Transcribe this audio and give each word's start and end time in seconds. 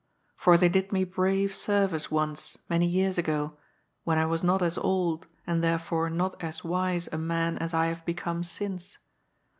For 0.35 0.57
they 0.57 0.67
did 0.67 0.91
me 0.91 1.03
brave 1.03 1.53
serv 1.53 1.93
ice 1.93 2.09
once, 2.09 2.57
many 2.67 2.87
years 2.87 3.19
ago, 3.19 3.59
when 4.03 4.17
I 4.17 4.25
was 4.25 4.43
not 4.43 4.63
as 4.63 4.79
old, 4.79 5.27
and 5.45 5.63
there 5.63 5.77
fore 5.77 6.09
not 6.09 6.41
as 6.43 6.63
wise, 6.63 7.07
a 7.11 7.19
man 7.19 7.59
as 7.59 7.75
I 7.75 7.85
have 7.85 8.03
become 8.03 8.43
since. 8.43 8.97